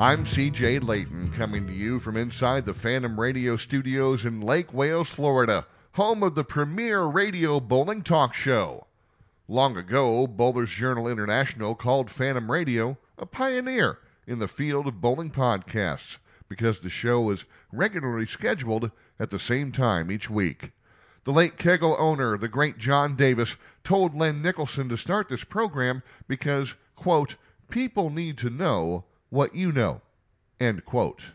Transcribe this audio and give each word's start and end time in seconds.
I'm 0.00 0.24
CJ 0.24 0.82
Layton, 0.82 1.30
coming 1.32 1.66
to 1.66 1.74
you 1.74 2.00
from 2.00 2.16
inside 2.16 2.64
the 2.64 2.72
Phantom 2.72 3.20
Radio 3.20 3.56
studios 3.56 4.24
in 4.24 4.40
Lake 4.40 4.72
Wales, 4.72 5.10
Florida, 5.10 5.66
home 5.92 6.22
of 6.22 6.34
the 6.34 6.42
premier 6.42 7.02
radio 7.02 7.60
bowling 7.60 8.00
talk 8.00 8.32
show. 8.32 8.86
Long 9.46 9.76
ago, 9.76 10.26
Bowlers 10.26 10.70
Journal 10.70 11.06
International 11.06 11.74
called 11.74 12.10
Phantom 12.10 12.50
Radio 12.50 12.96
a 13.18 13.26
pioneer 13.26 13.98
in 14.26 14.38
the 14.38 14.48
field 14.48 14.86
of 14.86 15.02
bowling 15.02 15.30
podcasts 15.30 16.16
because 16.48 16.80
the 16.80 16.88
show 16.88 17.20
was 17.20 17.44
regularly 17.70 18.24
scheduled 18.24 18.90
at 19.18 19.28
the 19.28 19.38
same 19.38 19.70
time 19.70 20.10
each 20.10 20.30
week. 20.30 20.72
The 21.24 21.32
late 21.32 21.58
Kegel 21.58 21.94
owner, 21.98 22.38
the 22.38 22.48
great 22.48 22.78
John 22.78 23.16
Davis, 23.16 23.58
told 23.84 24.14
Len 24.14 24.40
Nicholson 24.40 24.88
to 24.88 24.96
start 24.96 25.28
this 25.28 25.44
program 25.44 26.02
because, 26.26 26.74
quote, 26.96 27.36
people 27.68 28.08
need 28.08 28.38
to 28.38 28.48
know 28.48 29.04
what 29.30 29.54
you 29.54 29.72
know, 29.72 30.02
end 30.60 30.84
quote. 30.84 31.32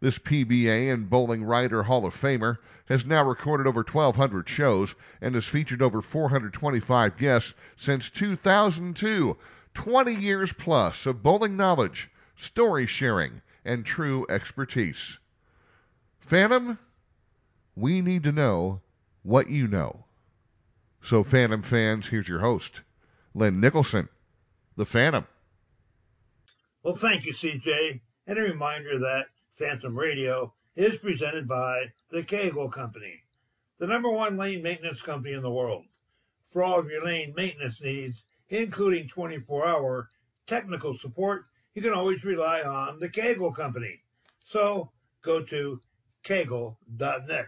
This 0.00 0.18
PBA 0.18 0.92
and 0.92 1.08
Bowling 1.08 1.44
Writer 1.44 1.84
Hall 1.84 2.04
of 2.04 2.14
Famer 2.14 2.58
has 2.86 3.06
now 3.06 3.24
recorded 3.24 3.68
over 3.68 3.82
1,200 3.82 4.48
shows 4.48 4.96
and 5.20 5.34
has 5.34 5.46
featured 5.46 5.80
over 5.80 6.02
425 6.02 7.16
guests 7.16 7.54
since 7.76 8.10
2002. 8.10 9.36
20 9.74 10.14
years 10.14 10.52
plus 10.52 11.06
of 11.06 11.22
bowling 11.22 11.56
knowledge, 11.56 12.10
story 12.34 12.86
sharing, 12.86 13.40
and 13.64 13.86
true 13.86 14.26
expertise. 14.28 15.18
Phantom, 16.20 16.78
we 17.74 18.00
need 18.00 18.24
to 18.24 18.32
know 18.32 18.80
what 19.22 19.48
you 19.48 19.66
know. 19.68 20.04
So, 21.00 21.24
Phantom 21.24 21.62
fans, 21.62 22.08
here's 22.08 22.28
your 22.28 22.40
host, 22.40 22.82
Len 23.34 23.60
Nicholson, 23.60 24.08
the 24.76 24.84
Phantom. 24.84 25.26
Well, 26.84 26.96
thank 26.96 27.26
you, 27.26 27.32
CJ. 27.32 28.00
And 28.26 28.38
a 28.38 28.42
reminder 28.42 28.98
that 28.98 29.28
Phantom 29.56 29.96
Radio 29.96 30.52
is 30.74 30.98
presented 30.98 31.46
by 31.46 31.92
the 32.10 32.24
Kegel 32.24 32.68
Company, 32.70 33.22
the 33.78 33.86
number 33.86 34.10
one 34.10 34.36
lane 34.36 34.62
maintenance 34.62 35.00
company 35.00 35.34
in 35.34 35.42
the 35.42 35.50
world. 35.50 35.84
For 36.50 36.64
all 36.64 36.80
of 36.80 36.90
your 36.90 37.04
lane 37.04 37.34
maintenance 37.36 37.80
needs, 37.80 38.24
including 38.48 39.06
24 39.08 39.64
hour 39.64 40.08
technical 40.48 40.98
support, 40.98 41.44
you 41.74 41.82
can 41.82 41.92
always 41.92 42.24
rely 42.24 42.62
on 42.62 42.98
the 42.98 43.08
Kegel 43.08 43.52
Company. 43.52 44.00
So 44.46 44.90
go 45.22 45.44
to 45.44 45.80
kegel.net. 46.24 47.46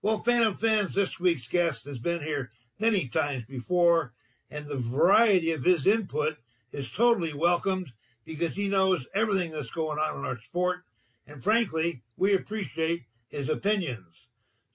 Well, 0.00 0.22
Phantom 0.22 0.56
fans, 0.56 0.94
this 0.94 1.20
week's 1.20 1.48
guest 1.48 1.84
has 1.84 1.98
been 1.98 2.22
here 2.22 2.50
many 2.78 3.08
times 3.08 3.44
before, 3.44 4.14
and 4.50 4.66
the 4.66 4.78
variety 4.78 5.52
of 5.52 5.62
his 5.62 5.86
input 5.86 6.38
is 6.72 6.90
totally 6.90 7.34
welcomed 7.34 7.92
because 8.26 8.54
he 8.54 8.68
knows 8.68 9.06
everything 9.14 9.52
that's 9.52 9.70
going 9.70 9.98
on 9.98 10.18
in 10.18 10.24
our 10.24 10.38
sport, 10.40 10.80
and 11.26 11.42
frankly, 11.42 12.02
we 12.16 12.34
appreciate 12.34 13.04
his 13.28 13.48
opinions. 13.48 14.06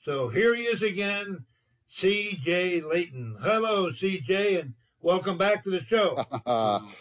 So 0.03 0.29
here 0.29 0.56
he 0.56 0.63
is 0.63 0.81
again, 0.81 1.45
CJ 1.94 2.89
Layton. 2.89 3.38
Hello, 3.41 3.91
CJ, 3.91 4.62
and 4.62 4.73
welcome 5.01 5.38
back 5.38 5.63
to 5.63 5.69
the 5.69 5.84
show. 5.84 6.25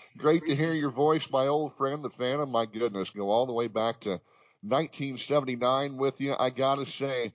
Great 0.19 0.45
to 0.47 0.57
hear 0.57 0.75
your 0.75 0.91
voice, 0.91 1.31
my 1.31 1.47
old 1.47 1.77
friend, 1.77 2.03
the 2.03 2.11
Phantom. 2.11 2.51
My 2.51 2.67
goodness, 2.67 3.11
go 3.11 3.31
all 3.31 3.47
the 3.47 3.53
way 3.53 3.69
back 3.69 4.01
to 4.01 4.21
1979 4.63 5.97
with 5.97 6.21
you. 6.21 6.35
I 6.39 6.51
gotta 6.51 6.85
say, 6.85 7.33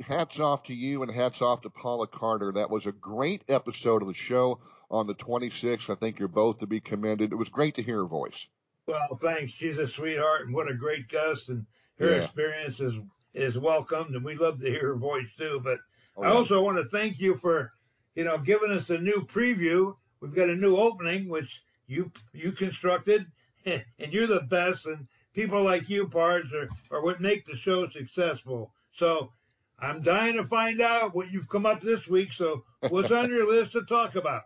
hats 0.00 0.40
off 0.40 0.64
to 0.64 0.74
you 0.74 1.02
and 1.02 1.10
hats 1.10 1.42
off 1.42 1.60
to 1.62 1.70
Paula 1.70 2.06
Carter. 2.06 2.52
That 2.52 2.70
was 2.70 2.86
a 2.86 2.92
great 2.92 3.42
episode 3.48 4.02
of 4.02 4.08
the 4.08 4.14
show 4.14 4.58
on 4.90 5.06
the 5.06 5.14
26th. 5.14 5.90
I 5.90 5.94
think 5.94 6.18
you're 6.18 6.28
both 6.28 6.58
to 6.60 6.66
be 6.66 6.80
commended. 6.80 7.32
It 7.32 7.36
was 7.36 7.48
great 7.48 7.74
to 7.76 7.82
hear 7.82 7.98
her 7.98 8.06
voice. 8.06 8.46
Well, 8.86 9.18
thanks. 9.20 9.52
She's 9.52 9.78
a 9.78 9.88
sweetheart 9.88 10.46
and 10.46 10.54
what 10.54 10.70
a 10.70 10.74
great 10.74 11.08
guest, 11.08 11.48
and 11.48 11.66
her 11.98 12.10
Yeah. 12.10 12.22
experience 12.24 12.80
is 12.80 12.94
is 13.34 13.58
welcomed, 13.58 14.14
and 14.14 14.24
we 14.24 14.34
love 14.34 14.58
to 14.58 14.70
hear 14.70 14.80
her 14.88 14.96
voice 14.96 15.26
too. 15.36 15.60
But 15.62 15.78
Oh, 16.16 16.22
I 16.22 16.28
yeah. 16.28 16.32
also 16.34 16.62
want 16.62 16.78
to 16.78 16.84
thank 16.88 17.20
you 17.20 17.36
for, 17.36 17.70
you 18.14 18.24
know, 18.24 18.38
giving 18.38 18.70
us 18.70 18.88
a 18.88 18.96
new 18.96 19.26
preview. 19.26 19.94
We've 20.20 20.34
got 20.34 20.48
a 20.48 20.56
new 20.56 20.74
opening 20.76 21.28
which 21.28 21.62
you 21.86 22.10
you 22.32 22.52
constructed, 22.52 23.26
and 23.66 23.84
you're 24.12 24.26
the 24.26 24.40
best. 24.40 24.86
And 24.86 25.06
people 25.34 25.62
like 25.62 25.90
you, 25.90 26.06
Pards, 26.08 26.50
are 26.54 26.68
are 26.90 27.02
what 27.02 27.20
make 27.20 27.44
the 27.44 27.56
show 27.56 27.88
successful. 27.88 28.72
So. 28.92 29.32
I'm 29.78 30.00
dying 30.00 30.36
to 30.38 30.44
find 30.46 30.80
out 30.80 31.14
what 31.14 31.30
you've 31.30 31.50
come 31.50 31.66
up 31.66 31.82
this 31.82 32.06
week. 32.08 32.32
So, 32.32 32.64
what's 32.88 33.10
on 33.10 33.28
your 33.28 33.46
list 33.52 33.72
to 33.72 33.82
talk 33.82 34.14
about? 34.14 34.44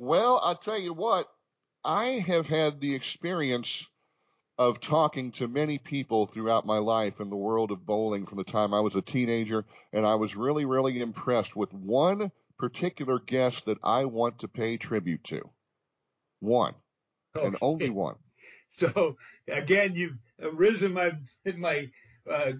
Well, 0.00 0.40
I'll 0.42 0.56
tell 0.56 0.78
you 0.78 0.94
what, 0.94 1.28
I 1.84 2.24
have 2.26 2.46
had 2.46 2.80
the 2.80 2.94
experience 2.94 3.86
of 4.56 4.80
talking 4.80 5.30
to 5.32 5.46
many 5.46 5.76
people 5.76 6.24
throughout 6.24 6.64
my 6.64 6.78
life 6.78 7.20
in 7.20 7.28
the 7.28 7.36
world 7.36 7.70
of 7.70 7.84
bowling 7.84 8.24
from 8.24 8.38
the 8.38 8.44
time 8.44 8.72
I 8.72 8.80
was 8.80 8.96
a 8.96 9.02
teenager, 9.02 9.66
and 9.92 10.06
I 10.06 10.14
was 10.14 10.34
really, 10.34 10.64
really 10.64 11.02
impressed 11.02 11.54
with 11.54 11.70
one 11.74 12.32
particular 12.58 13.18
guest 13.18 13.66
that 13.66 13.76
I 13.84 14.06
want 14.06 14.38
to 14.38 14.48
pay 14.48 14.78
tribute 14.78 15.22
to. 15.24 15.42
One, 16.38 16.74
and 17.34 17.58
only 17.60 17.90
one. 17.90 18.16
So 18.78 19.18
again, 19.48 19.94
you've 19.94 20.16
arisen 20.40 20.94
my 20.94 21.12
in 21.44 21.60
my 21.60 21.90
uh, 22.30 22.52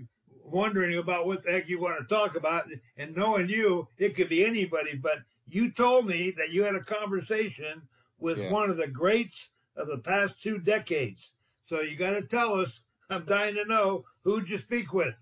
wondering 0.45 0.97
about 0.99 1.27
what 1.27 1.43
the 1.43 1.53
heck 1.53 1.69
you 1.69 1.81
want 1.81 1.99
to 1.99 2.05
talk 2.15 2.37
about, 2.37 2.67
and 2.97 3.15
knowing 3.17 3.49
you, 3.49 3.89
it 3.99 4.17
could 4.17 4.29
be 4.29 4.45
anybody. 4.45 4.97
But 4.97 5.19
you 5.49 5.71
told 5.71 6.07
me 6.07 6.33
that 6.37 6.51
you 6.51 6.63
had 6.65 6.75
a 6.75 6.81
conversation 6.81 7.83
with 8.19 8.39
Yeah. 8.39 8.51
one 8.51 8.71
of 8.71 8.77
the 8.77 8.87
greats 8.89 9.51
of 9.77 9.89
the 9.89 9.99
past 9.99 10.41
two 10.43 10.59
decades. 10.59 11.33
So 11.67 11.81
you 11.81 11.97
got 11.97 12.13
to 12.13 12.23
tell 12.23 12.55
us. 12.55 12.81
I'm 13.09 13.25
dying 13.25 13.57
to 13.57 13.65
know 13.65 14.05
who'd 14.23 14.49
you 14.49 14.59
speak 14.59 14.93
with. 14.93 15.15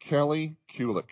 Kelly 0.00 0.56
Kulick. 0.74 1.10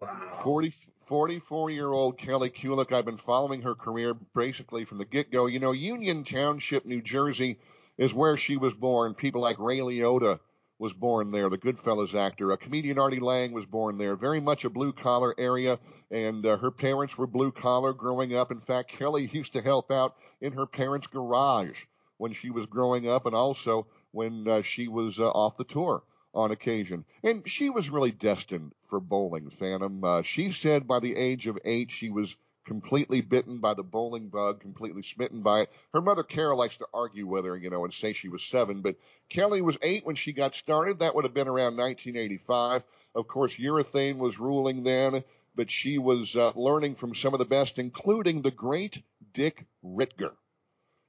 Wow. 0.00 0.38
40, 0.42 0.72
44 1.06 1.70
year 1.70 1.88
old 1.90 2.18
Kelly 2.18 2.50
Kulick. 2.50 2.92
I've 2.92 3.04
been 3.04 3.16
following 3.16 3.62
her 3.62 3.74
career 3.74 4.14
basically 4.34 4.84
from 4.84 4.98
the 4.98 5.04
get 5.04 5.32
go. 5.32 5.46
You 5.46 5.58
know, 5.58 5.72
Union 5.72 6.22
Township, 6.24 6.86
New 6.86 7.02
Jersey 7.02 7.58
is 7.96 8.14
where 8.14 8.36
she 8.36 8.56
was 8.56 8.74
born. 8.74 9.14
People 9.14 9.40
like 9.40 9.58
Ray 9.58 9.78
Liotta 9.78 10.38
was 10.78 10.92
born 10.92 11.30
there, 11.30 11.50
the 11.50 11.58
Goodfellas 11.58 12.14
actor. 12.14 12.52
A 12.52 12.56
comedian 12.56 12.98
Artie 12.98 13.20
Lange 13.20 13.52
was 13.52 13.66
born 13.66 13.98
there. 13.98 14.14
Very 14.14 14.40
much 14.40 14.64
a 14.64 14.70
blue 14.70 14.92
collar 14.92 15.34
area, 15.38 15.78
and 16.10 16.46
uh, 16.46 16.56
her 16.58 16.70
parents 16.70 17.18
were 17.18 17.26
blue 17.26 17.50
collar 17.50 17.92
growing 17.92 18.34
up. 18.34 18.52
In 18.52 18.60
fact, 18.60 18.90
Kelly 18.90 19.26
used 19.32 19.54
to 19.54 19.62
help 19.62 19.90
out 19.90 20.16
in 20.40 20.52
her 20.52 20.66
parents' 20.66 21.08
garage 21.08 21.84
when 22.16 22.32
she 22.32 22.50
was 22.50 22.66
growing 22.66 23.08
up, 23.08 23.26
and 23.26 23.34
also 23.34 23.86
when 24.12 24.46
uh, 24.46 24.62
she 24.62 24.88
was 24.88 25.18
uh, 25.20 25.28
off 25.30 25.56
the 25.56 25.64
tour 25.64 26.02
on 26.34 26.52
occasion. 26.52 27.04
And 27.24 27.48
she 27.48 27.70
was 27.70 27.90
really 27.90 28.12
destined 28.12 28.72
for 28.86 29.00
bowling, 29.00 29.50
Phantom. 29.50 30.02
Uh, 30.04 30.22
she 30.22 30.52
said 30.52 30.86
by 30.86 31.00
the 31.00 31.16
age 31.16 31.46
of 31.46 31.58
eight, 31.64 31.90
she 31.90 32.10
was 32.10 32.36
completely 32.68 33.22
bitten 33.22 33.60
by 33.60 33.72
the 33.72 33.82
bowling 33.82 34.28
bug, 34.28 34.60
completely 34.60 35.00
smitten 35.00 35.40
by 35.40 35.62
it. 35.62 35.72
Her 35.94 36.02
mother, 36.02 36.22
Carol, 36.22 36.58
likes 36.58 36.76
to 36.76 36.86
argue 36.92 37.26
with 37.26 37.46
her, 37.46 37.56
you 37.56 37.70
know, 37.70 37.84
and 37.84 37.92
say 37.92 38.12
she 38.12 38.28
was 38.28 38.44
seven, 38.44 38.82
but 38.82 38.96
Kelly 39.30 39.62
was 39.62 39.78
eight 39.80 40.04
when 40.04 40.16
she 40.16 40.34
got 40.34 40.54
started. 40.54 40.98
That 40.98 41.14
would 41.14 41.24
have 41.24 41.32
been 41.32 41.48
around 41.48 41.78
1985. 41.78 42.82
Of 43.14 43.26
course, 43.26 43.56
urethane 43.56 44.18
was 44.18 44.38
ruling 44.38 44.82
then, 44.84 45.24
but 45.56 45.70
she 45.70 45.96
was 45.96 46.36
uh, 46.36 46.52
learning 46.54 46.96
from 46.96 47.14
some 47.14 47.32
of 47.32 47.38
the 47.38 47.46
best, 47.46 47.78
including 47.78 48.42
the 48.42 48.50
great 48.50 49.02
Dick 49.32 49.64
Ritger. 49.82 50.32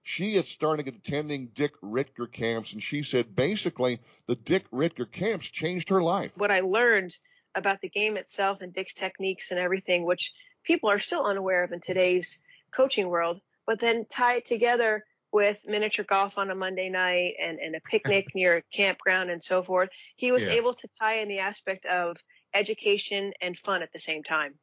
She 0.01 0.35
had 0.35 0.45
started 0.45 0.87
attending 0.87 1.47
Dick 1.47 1.73
Ritger 1.81 2.31
camps, 2.31 2.71
and 2.71 2.81
she 2.81 3.03
said 3.03 3.35
basically 3.35 3.99
the 4.27 4.35
Dick 4.35 4.63
Ritger 4.71 5.11
camps 5.11 5.47
changed 5.47 5.89
her 5.89 6.01
life. 6.01 6.37
what 6.37 6.51
I 6.51 6.61
learned 6.61 7.17
about 7.53 7.81
the 7.81 7.89
game 7.89 8.15
itself 8.15 8.61
and 8.61 8.73
Dick's 8.73 8.93
techniques 8.93 9.51
and 9.51 9.59
everything, 9.59 10.05
which 10.05 10.31
people 10.69 10.91
are 10.91 10.99
still 10.99 11.25
unaware 11.25 11.63
of 11.63 11.71
in 11.71 11.81
today's 11.81 12.37
coaching 12.71 13.09
world, 13.09 13.41
but 13.65 13.79
then 13.79 14.05
tie 14.07 14.35
it 14.35 14.45
together 14.45 15.03
with 15.31 15.57
miniature 15.65 16.05
golf 16.05 16.37
on 16.37 16.51
a 16.51 16.55
Monday 16.55 16.89
night 16.89 17.33
and, 17.43 17.57
and 17.57 17.75
a 17.75 17.79
picnic 17.89 18.27
near 18.35 18.57
a 18.57 18.61
campground 18.71 19.31
and 19.31 19.41
so 19.41 19.63
forth. 19.63 19.89
He 20.15 20.31
was 20.31 20.43
Yeah. 20.43 20.53
able 20.53 20.75
to 20.75 20.87
tie 21.01 21.21
in 21.21 21.27
the 21.27 21.39
aspect 21.39 21.87
of 21.87 22.17
education 22.53 23.33
and 23.41 23.57
fun 23.57 23.81
at 23.81 23.91
the 23.93 23.99
same 23.99 24.21
time. 24.23 24.59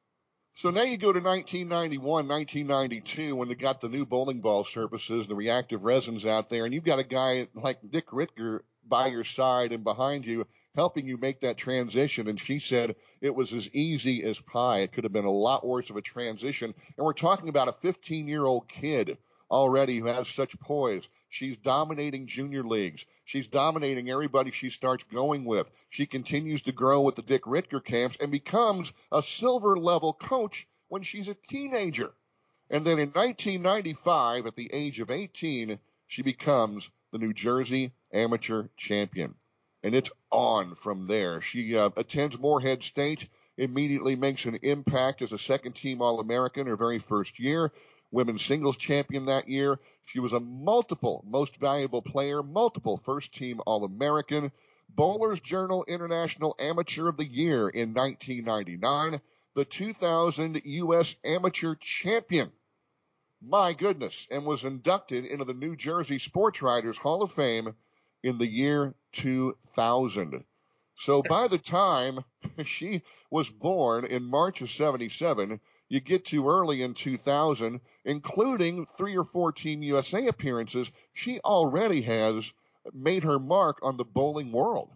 So 0.54 0.70
now 0.70 0.82
you 0.82 0.96
go 0.96 1.12
to 1.12 1.18
1991, 1.18 2.28
1992, 2.28 3.34
when 3.34 3.48
they 3.48 3.56
got 3.56 3.80
the 3.80 3.88
new 3.88 4.06
bowling 4.06 4.40
ball 4.40 4.62
surfaces, 4.62 5.26
the 5.26 5.34
reactive 5.34 5.82
resins 5.82 6.24
out 6.24 6.48
there, 6.48 6.64
and 6.64 6.72
you've 6.72 6.84
got 6.84 7.00
a 7.00 7.04
guy 7.04 7.48
like 7.52 7.78
Dick 7.90 8.06
Ritger 8.06 8.60
by 8.86 9.08
your 9.08 9.24
side 9.24 9.72
and 9.72 9.82
behind 9.82 10.24
you 10.24 10.46
helping 10.76 11.06
you 11.06 11.16
make 11.16 11.40
that 11.40 11.56
transition. 11.56 12.28
And 12.28 12.38
she 12.38 12.58
said 12.58 12.96
it 13.20 13.34
was 13.34 13.52
as 13.52 13.68
easy 13.70 14.22
as 14.22 14.38
pie. 14.38 14.80
It 14.80 14.92
could 14.92 15.04
have 15.04 15.12
been 15.12 15.24
a 15.24 15.30
lot 15.30 15.66
worse 15.66 15.90
of 15.90 15.96
a 15.96 16.02
transition. 16.02 16.74
And 16.96 17.04
we're 17.04 17.14
talking 17.14 17.48
about 17.48 17.68
a 17.68 17.72
15 17.72 18.28
year 18.28 18.44
old 18.44 18.68
kid 18.68 19.16
already 19.50 19.98
who 19.98 20.06
has 20.06 20.28
such 20.28 20.58
poise. 20.60 21.08
She's 21.28 21.56
dominating 21.56 22.26
junior 22.26 22.62
leagues. 22.62 23.06
She's 23.24 23.48
dominating 23.48 24.10
everybody 24.10 24.50
she 24.50 24.70
starts 24.70 25.04
going 25.04 25.44
with. 25.44 25.68
She 25.88 26.06
continues 26.06 26.62
to 26.62 26.72
grow 26.72 27.00
with 27.00 27.14
the 27.14 27.22
Dick 27.22 27.44
Ritger 27.44 27.84
camps 27.84 28.18
and 28.20 28.30
becomes 28.30 28.92
a 29.10 29.22
silver 29.22 29.76
level 29.76 30.12
coach 30.12 30.68
when 30.88 31.02
she's 31.02 31.28
a 31.28 31.34
teenager. 31.34 32.12
And 32.68 32.84
then 32.84 32.98
in 32.98 33.10
1995, 33.10 34.46
at 34.46 34.56
the 34.56 34.70
age 34.72 35.00
of 35.00 35.10
18, 35.10 35.78
she 36.06 36.22
becomes 36.22 36.90
the 37.12 37.18
New 37.18 37.32
Jersey 37.32 37.92
amateur 38.12 38.68
champion. 38.76 39.34
And 39.82 39.94
it's 39.94 40.10
on 40.30 40.74
from 40.74 41.06
there. 41.06 41.40
She 41.40 41.76
uh, 41.76 41.90
attends 41.96 42.38
Morehead 42.38 42.82
State, 42.82 43.28
immediately 43.56 44.16
makes 44.16 44.44
an 44.44 44.58
impact 44.62 45.22
as 45.22 45.32
a 45.32 45.38
second 45.38 45.74
team 45.74 46.02
All 46.02 46.20
American 46.20 46.66
her 46.66 46.76
very 46.76 46.98
first 46.98 47.38
year, 47.38 47.72
women's 48.10 48.44
singles 48.44 48.76
champion 48.76 49.26
that 49.26 49.48
year. 49.48 49.78
She 50.04 50.20
was 50.20 50.32
a 50.32 50.40
multiple 50.40 51.24
most 51.26 51.56
valuable 51.56 52.02
player, 52.02 52.42
multiple 52.42 52.96
first 52.96 53.32
team 53.32 53.60
All 53.66 53.84
American, 53.84 54.52
Bowlers 54.88 55.40
Journal 55.40 55.84
International 55.86 56.54
Amateur 56.58 57.08
of 57.08 57.16
the 57.16 57.26
Year 57.26 57.68
in 57.68 57.92
1999, 57.92 59.20
the 59.54 59.64
2000 59.64 60.62
U.S. 60.64 61.16
Amateur 61.24 61.74
Champion. 61.74 62.52
My 63.42 63.72
goodness, 63.72 64.26
and 64.30 64.46
was 64.46 64.64
inducted 64.64 65.24
into 65.24 65.44
the 65.44 65.54
New 65.54 65.76
Jersey 65.76 66.18
Sports 66.18 66.62
Writers 66.62 66.96
Hall 66.96 67.22
of 67.22 67.32
Fame 67.32 67.74
in 68.26 68.38
the 68.38 68.46
year 68.46 68.92
2000. 69.12 70.44
So 70.96 71.22
by 71.22 71.46
the 71.46 71.58
time 71.58 72.24
she 72.64 73.02
was 73.30 73.48
born 73.48 74.04
in 74.04 74.24
March 74.24 74.60
of 74.62 74.70
77, 74.70 75.60
you 75.88 76.00
get 76.00 76.24
to 76.26 76.48
early 76.48 76.82
in 76.82 76.94
2000, 76.94 77.80
including 78.04 78.84
three 78.84 79.16
or 79.16 79.24
four 79.24 79.52
Team 79.52 79.82
USA 79.82 80.26
appearances, 80.26 80.90
she 81.12 81.38
already 81.40 82.02
has 82.02 82.52
made 82.92 83.22
her 83.22 83.38
mark 83.38 83.78
on 83.82 83.96
the 83.96 84.04
bowling 84.04 84.50
world. 84.50 84.90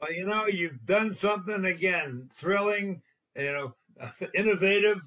Well, 0.00 0.12
you 0.12 0.26
know, 0.26 0.46
you've 0.46 0.84
done 0.84 1.16
something 1.18 1.64
again, 1.64 2.28
thrilling, 2.34 3.00
you 3.34 3.52
know, 3.52 3.74
innovative. 4.34 5.00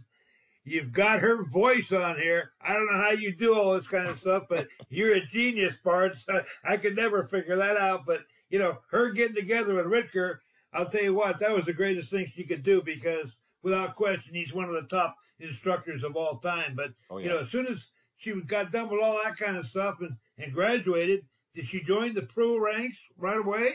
You've 0.66 0.92
got 0.92 1.20
her 1.20 1.44
voice 1.46 1.92
on 1.92 2.18
here. 2.18 2.52
I 2.62 2.74
don't 2.74 2.86
know 2.86 3.02
how 3.02 3.12
you 3.12 3.32
do 3.32 3.56
all 3.56 3.74
this 3.74 3.88
kind 3.88 4.08
of 4.08 4.20
stuff, 4.20 4.44
but 4.50 4.68
you're 4.90 5.16
a 5.16 5.26
genius, 5.26 5.76
Pards. 5.84 6.24
I, 6.30 6.42
I 6.64 6.78
could 6.78 6.96
never 6.96 7.24
figure 7.26 7.56
that 7.56 7.78
out. 7.78 8.06
But, 8.06 8.22
you 8.50 8.60
know, 8.60 8.78
her 8.92 9.10
getting 9.10 9.36
together 9.36 9.74
with 9.74 9.86
Ritger, 9.86 10.40
I'll 10.74 10.90
tell 10.90 11.04
you 11.04 11.14
what, 11.14 11.40
that 11.40 11.56
was 11.56 11.66
the 11.66 11.74
greatest 11.74 12.12
thing 12.12 12.32
she 12.34 12.44
could 12.44 12.64
do 12.64 12.82
because 12.82 13.32
without 13.64 13.96
question, 13.96 14.36
he's 14.36 14.54
one 14.54 14.66
of 14.66 14.76
the 14.76 14.84
top 14.84 15.16
instructors 15.40 16.04
of 16.04 16.16
all 16.16 16.38
time. 16.38 16.76
But 16.76 16.92
oh, 17.10 17.18
yeah. 17.18 17.24
you 17.24 17.30
know, 17.30 17.40
as 17.40 17.50
soon 17.50 17.66
as 17.68 17.88
she 18.18 18.34
got 18.42 18.72
done 18.72 18.90
with 18.90 19.02
all 19.02 19.20
that 19.24 19.38
kind 19.38 19.58
of 19.58 19.66
stuff 19.66 20.02
and, 20.02 20.16
and 20.38 20.54
graduated, 20.54 21.26
did 21.54 21.68
she 21.68 21.82
join 21.82 22.14
the 22.14 22.22
pro 22.22 22.58
ranks 22.58 23.00
right 23.18 23.40
away? 23.40 23.72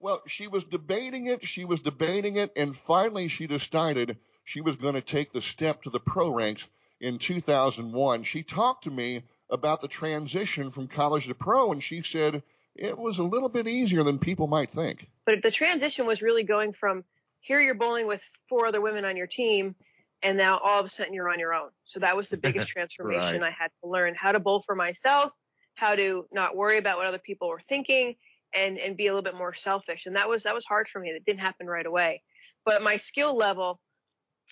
Well, 0.00 0.22
she 0.26 0.48
was 0.48 0.64
debating 0.64 1.26
it. 1.26 1.46
She 1.46 1.64
was 1.64 1.80
debating 1.80 2.36
it, 2.36 2.52
and 2.56 2.74
finally 2.74 3.28
she 3.28 3.46
decided 3.46 4.16
she 4.50 4.60
was 4.60 4.74
going 4.74 4.94
to 4.94 5.00
take 5.00 5.32
the 5.32 5.40
step 5.40 5.80
to 5.80 5.90
the 5.90 6.00
pro 6.00 6.28
ranks 6.28 6.66
in 7.00 7.18
2001. 7.18 8.24
She 8.24 8.42
talked 8.42 8.82
to 8.84 8.90
me 8.90 9.22
about 9.48 9.80
the 9.80 9.86
transition 9.86 10.72
from 10.72 10.88
college 10.88 11.28
to 11.28 11.36
pro, 11.36 11.70
and 11.70 11.80
she 11.80 12.02
said 12.02 12.42
it 12.74 12.98
was 12.98 13.20
a 13.20 13.22
little 13.22 13.48
bit 13.48 13.68
easier 13.68 14.02
than 14.02 14.18
people 14.18 14.48
might 14.48 14.70
think. 14.70 15.06
But 15.24 15.42
the 15.44 15.52
transition 15.52 16.04
was 16.04 16.20
really 16.20 16.42
going 16.42 16.72
from 16.72 17.04
here 17.38 17.60
you're 17.60 17.76
bowling 17.76 18.08
with 18.08 18.22
four 18.48 18.66
other 18.66 18.80
women 18.80 19.04
on 19.04 19.16
your 19.16 19.28
team 19.28 19.76
and 20.20 20.36
now 20.36 20.58
all 20.58 20.80
of 20.80 20.86
a 20.86 20.90
sudden 20.90 21.14
you're 21.14 21.30
on 21.30 21.38
your 21.38 21.54
own. 21.54 21.70
So 21.84 22.00
that 22.00 22.16
was 22.16 22.28
the 22.28 22.36
biggest 22.44 22.68
transformation 22.68 23.42
right. 23.42 23.52
I 23.52 23.56
had 23.56 23.70
to 23.82 23.88
learn 23.88 24.16
how 24.16 24.32
to 24.32 24.40
bowl 24.40 24.64
for 24.66 24.74
myself, 24.74 25.32
how 25.76 25.94
to 25.94 26.26
not 26.32 26.56
worry 26.56 26.76
about 26.76 26.96
what 26.96 27.06
other 27.06 27.18
people 27.18 27.48
were 27.48 27.62
thinking 27.68 28.16
and 28.52 28.78
and 28.78 28.96
be 28.96 29.06
a 29.06 29.14
little 29.14 29.22
bit 29.22 29.36
more 29.36 29.54
selfish. 29.54 30.06
And 30.06 30.16
that 30.16 30.28
was 30.28 30.42
that 30.42 30.56
was 30.56 30.64
hard 30.64 30.88
for 30.92 30.98
me. 30.98 31.12
That 31.12 31.24
didn't 31.24 31.40
happen 31.40 31.68
right 31.68 31.86
away. 31.86 32.22
But 32.64 32.82
my 32.82 32.96
skill 32.96 33.36
level 33.36 33.80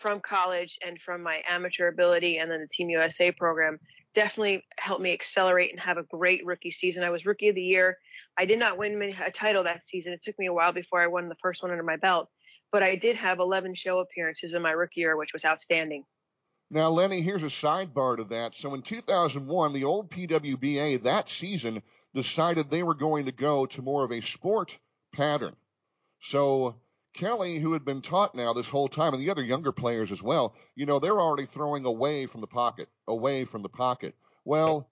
from 0.01 0.21
college 0.21 0.79
and 0.85 0.99
from 1.01 1.23
my 1.23 1.43
amateur 1.49 1.89
ability 1.89 2.39
and 2.39 2.51
then 2.51 2.61
the 2.61 2.69
Team 2.69 2.91
USA 2.91 3.33
program 3.33 3.79
definitely 4.15 4.65
helped 4.79 5.03
me 5.03 5.13
accelerate 5.13 5.71
and 5.71 5.81
have 5.81 5.99
a 5.99 6.03
great 6.05 6.45
rookie 6.45 6.71
season. 6.71 7.05
I 7.05 7.11
was 7.11 7.27
rookie 7.27 7.49
of 7.49 7.55
the 7.55 7.63
year. 7.63 7.97
I 8.37 8.45
did 8.45 8.59
not 8.59 8.79
win 8.79 9.01
a 9.25 9.31
title 9.31 9.65
that 9.65 9.85
season. 9.85 10.13
It 10.13 10.23
took 10.23 10.39
me 10.39 10.47
a 10.47 10.53
while 10.53 10.73
before 10.73 11.03
I 11.03 11.07
won 11.07 11.29
the 11.29 11.37
first 11.43 11.63
one 11.63 11.71
under 11.71 11.85
my 11.85 11.97
belt 11.97 12.29
but 12.71 12.83
I 12.83 12.97
did 12.97 13.17
have 13.17 13.39
11 13.39 13.75
show 13.75 14.01
appearances 14.01 14.53
in 14.53 14.63
my 14.63 14.73
rookie 14.73 15.01
year, 15.01 15.17
which 15.17 15.33
was 15.33 15.45
outstanding. 15.45 16.05
Now, 16.71 16.91
Lenny, 16.91 17.23
here's 17.23 17.43
a 17.43 17.47
sidebar 17.47 18.19
to 18.19 18.25
that. 18.25 18.55
So 18.55 18.75
in 18.75 18.83
2001, 18.83 19.73
the 19.73 19.85
old 19.85 20.11
PWBA 20.11 21.03
that 21.05 21.31
season 21.31 21.83
decided 22.15 22.69
they 22.69 22.83
were 22.83 22.95
going 22.95 23.25
to 23.25 23.33
go 23.33 23.65
to 23.67 23.83
more 23.83 24.05
of 24.05 24.13
a 24.13 24.21
sport 24.21 24.79
pattern. 25.15 25.57
So 26.21 26.77
Kelly, 27.15 27.59
who 27.59 27.73
had 27.73 27.85
been 27.85 28.03
taught 28.03 28.35
now 28.35 28.53
this 28.53 28.69
whole 28.69 28.89
time, 28.89 29.15
and 29.15 29.23
the 29.23 29.31
other 29.31 29.43
younger 29.43 29.73
players 29.73 30.13
as 30.13 30.23
well, 30.23 30.55
you 30.75 30.87
know, 30.87 30.99
they're 30.99 31.21
already 31.21 31.47
throwing 31.47 31.85
away 31.85 32.27
from 32.27 32.41
the 32.41 32.47
pocket, 32.47 32.89
away 33.07 33.45
from 33.45 33.63
the 33.63 33.69
pocket. 33.69 34.15
Well, 34.45 34.89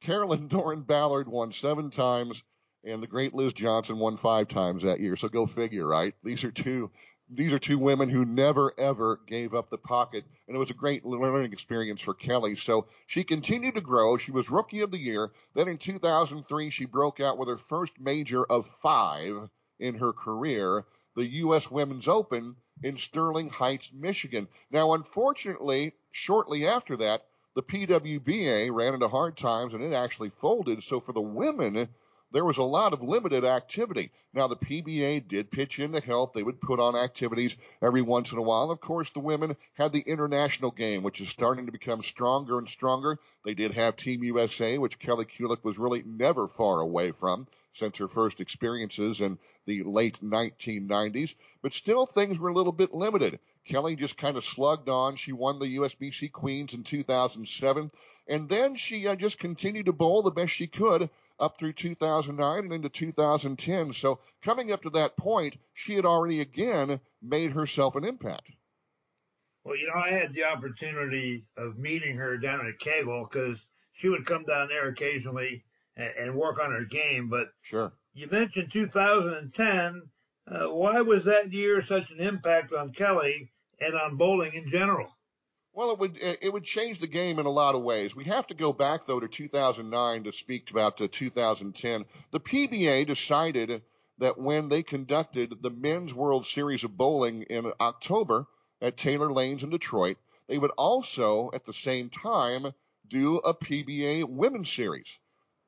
Carolyn 0.00 0.48
Dorin 0.48 0.86
Ballard 0.86 1.28
won 1.28 1.52
seven 1.52 1.90
times, 1.90 2.42
and 2.84 3.02
the 3.02 3.06
great 3.06 3.34
Liz 3.34 3.52
Johnson 3.52 3.98
won 3.98 4.16
five 4.16 4.48
times 4.48 4.82
that 4.82 5.00
year. 5.00 5.16
So 5.16 5.28
go 5.28 5.46
figure, 5.46 5.86
right? 5.86 6.14
These 6.22 6.44
are 6.44 6.50
two 6.50 6.90
these 7.32 7.52
are 7.52 7.60
two 7.60 7.78
women 7.78 8.08
who 8.08 8.24
never 8.24 8.72
ever 8.78 9.20
gave 9.26 9.54
up 9.54 9.70
the 9.70 9.78
pocket, 9.78 10.24
and 10.48 10.56
it 10.56 10.58
was 10.58 10.70
a 10.70 10.74
great 10.74 11.04
learning 11.04 11.52
experience 11.52 12.00
for 12.00 12.12
Kelly. 12.12 12.56
So 12.56 12.86
she 13.06 13.22
continued 13.22 13.76
to 13.76 13.80
grow. 13.80 14.16
She 14.16 14.32
was 14.32 14.50
Rookie 14.50 14.80
of 14.80 14.90
the 14.90 14.98
Year. 14.98 15.30
Then 15.54 15.68
in 15.68 15.78
2003, 15.78 16.70
she 16.70 16.86
broke 16.86 17.20
out 17.20 17.38
with 17.38 17.48
her 17.48 17.56
first 17.56 18.00
major 18.00 18.44
of 18.44 18.66
five 18.66 19.48
in 19.78 19.94
her 19.94 20.12
career, 20.12 20.84
the 21.20 21.26
U.S. 21.26 21.70
Women's 21.70 22.08
Open 22.08 22.56
in 22.82 22.96
Sterling 22.96 23.50
Heights, 23.50 23.92
Michigan. 23.92 24.48
Now, 24.70 24.94
unfortunately, 24.94 25.92
shortly 26.12 26.66
after 26.66 26.96
that, 26.96 27.26
the 27.54 27.62
PWBA 27.62 28.72
ran 28.72 28.94
into 28.94 29.06
hard 29.06 29.36
times 29.36 29.74
and 29.74 29.82
it 29.82 29.92
actually 29.92 30.30
folded. 30.30 30.82
So 30.82 30.98
for 30.98 31.12
the 31.12 31.20
women, 31.20 31.88
there 32.32 32.44
was 32.44 32.58
a 32.58 32.62
lot 32.62 32.92
of 32.92 33.02
limited 33.02 33.44
activity. 33.44 34.12
Now, 34.32 34.46
the 34.46 34.56
PBA 34.56 35.26
did 35.26 35.50
pitch 35.50 35.80
in 35.80 35.92
to 35.92 36.00
help. 36.00 36.32
They 36.32 36.44
would 36.44 36.60
put 36.60 36.78
on 36.78 36.94
activities 36.94 37.56
every 37.82 38.02
once 38.02 38.30
in 38.30 38.38
a 38.38 38.42
while. 38.42 38.70
Of 38.70 38.80
course, 38.80 39.10
the 39.10 39.18
women 39.18 39.56
had 39.74 39.92
the 39.92 40.00
international 40.00 40.70
game, 40.70 41.02
which 41.02 41.20
is 41.20 41.28
starting 41.28 41.66
to 41.66 41.72
become 41.72 42.02
stronger 42.02 42.58
and 42.58 42.68
stronger. 42.68 43.18
They 43.44 43.54
did 43.54 43.72
have 43.74 43.96
Team 43.96 44.22
USA, 44.22 44.78
which 44.78 45.00
Kelly 45.00 45.24
Kulick 45.24 45.64
was 45.64 45.78
really 45.78 46.04
never 46.04 46.46
far 46.46 46.80
away 46.80 47.10
from 47.10 47.48
since 47.72 47.98
her 47.98 48.08
first 48.08 48.40
experiences 48.40 49.20
in 49.20 49.38
the 49.66 49.82
late 49.82 50.20
1990s. 50.22 51.34
But 51.62 51.72
still, 51.72 52.06
things 52.06 52.38
were 52.38 52.48
a 52.48 52.54
little 52.54 52.72
bit 52.72 52.92
limited. 52.92 53.40
Kelly 53.64 53.96
just 53.96 54.16
kind 54.16 54.36
of 54.36 54.44
slugged 54.44 54.88
on. 54.88 55.16
She 55.16 55.32
won 55.32 55.58
the 55.58 55.76
USBC 55.76 56.32
Queens 56.32 56.74
in 56.74 56.84
2007. 56.84 57.90
And 58.28 58.48
then 58.48 58.76
she 58.76 59.08
uh, 59.08 59.16
just 59.16 59.38
continued 59.38 59.86
to 59.86 59.92
bowl 59.92 60.22
the 60.22 60.30
best 60.30 60.52
she 60.52 60.68
could 60.68 61.10
up 61.40 61.58
through 61.58 61.72
2009 61.72 62.64
and 62.64 62.72
into 62.72 62.88
2010. 62.88 63.92
So 63.92 64.20
coming 64.42 64.70
up 64.70 64.82
to 64.82 64.90
that 64.90 65.16
point, 65.16 65.56
she 65.72 65.94
had 65.94 66.04
already 66.04 66.40
again 66.40 67.00
made 67.22 67.52
herself 67.52 67.96
an 67.96 68.04
impact. 68.04 68.50
Well, 69.64 69.76
you 69.76 69.88
know, 69.88 70.00
I 70.00 70.10
had 70.10 70.32
the 70.32 70.44
opportunity 70.44 71.44
of 71.56 71.78
meeting 71.78 72.16
her 72.16 72.38
down 72.38 72.66
at 72.66 72.78
Kegel 72.78 73.28
because 73.30 73.58
she 73.92 74.08
would 74.08 74.24
come 74.24 74.44
down 74.44 74.68
there 74.68 74.88
occasionally 74.88 75.64
and, 75.96 76.10
and, 76.18 76.34
work 76.34 76.58
on 76.58 76.72
her 76.72 76.84
game. 76.84 77.28
But 77.28 77.52
sure, 77.62 77.92
you 78.14 78.26
mentioned 78.28 78.72
2010. 78.72 80.02
Uh, 80.46 80.66
why 80.68 81.00
was 81.02 81.26
that 81.26 81.52
year 81.52 81.84
such 81.84 82.10
an 82.10 82.20
impact 82.20 82.72
on 82.72 82.92
Kelly 82.92 83.52
and 83.80 83.94
on 83.94 84.16
bowling 84.16 84.54
in 84.54 84.70
general? 84.70 85.14
Well, 85.72 85.92
it 85.92 85.98
would 86.00 86.18
it 86.20 86.52
would 86.52 86.64
change 86.64 86.98
the 86.98 87.06
game 87.06 87.38
in 87.38 87.46
a 87.46 87.50
lot 87.50 87.76
of 87.76 87.82
ways. 87.82 88.16
We 88.16 88.24
have 88.24 88.46
to 88.48 88.54
go 88.54 88.72
back 88.72 89.06
though 89.06 89.20
to 89.20 89.28
2009 89.28 90.24
to 90.24 90.32
speak 90.32 90.70
about 90.70 91.00
uh, 91.00 91.06
2010. 91.10 92.06
The 92.32 92.40
PBA 92.40 93.06
decided 93.06 93.82
that 94.18 94.36
when 94.36 94.68
they 94.68 94.82
conducted 94.82 95.62
the 95.62 95.70
Men's 95.70 96.12
World 96.12 96.44
Series 96.44 96.82
of 96.82 96.96
Bowling 96.96 97.42
in 97.42 97.72
October 97.80 98.46
at 98.82 98.96
Taylor 98.96 99.32
Lanes 99.32 99.62
in 99.62 99.70
Detroit, 99.70 100.18
they 100.48 100.58
would 100.58 100.72
also 100.72 101.50
at 101.54 101.64
the 101.64 101.72
same 101.72 102.10
time 102.10 102.74
do 103.06 103.38
a 103.38 103.54
PBA 103.54 104.24
Women's 104.24 104.72
Series 104.72 105.18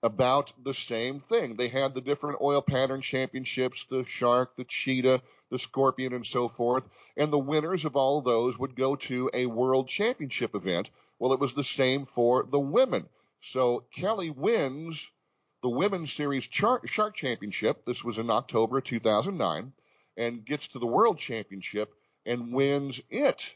about 0.02 0.52
the 0.62 0.74
same 0.74 1.20
thing. 1.20 1.54
They 1.56 1.68
had 1.68 1.94
the 1.94 2.00
different 2.00 2.40
oil 2.40 2.60
pattern 2.60 3.00
championships, 3.00 3.84
the 3.84 4.04
shark, 4.04 4.56
the 4.56 4.64
cheetah, 4.64 5.22
the 5.50 5.58
scorpion, 5.58 6.12
and 6.12 6.26
so 6.26 6.48
forth. 6.48 6.88
And 7.16 7.32
the 7.32 7.38
winners 7.38 7.84
of 7.84 7.94
all 7.94 8.20
those 8.20 8.58
would 8.58 8.74
go 8.74 8.96
to 8.96 9.30
a 9.32 9.46
world 9.46 9.88
championship 9.88 10.54
event. 10.54 10.90
Well, 11.18 11.32
it 11.32 11.40
was 11.40 11.54
the 11.54 11.62
same 11.62 12.04
for 12.04 12.42
the 12.42 12.58
women. 12.58 13.08
So 13.40 13.84
Kelly 13.94 14.30
wins 14.30 15.10
the 15.62 15.68
Women's 15.68 16.12
Series 16.12 16.48
Shark 16.50 17.14
Championship. 17.14 17.84
This 17.84 18.02
was 18.02 18.18
in 18.18 18.30
October 18.30 18.80
2009, 18.80 19.72
and 20.16 20.44
gets 20.44 20.68
to 20.68 20.80
the 20.80 20.86
World 20.86 21.18
Championship 21.18 21.94
and 22.26 22.52
wins 22.52 23.00
it. 23.10 23.54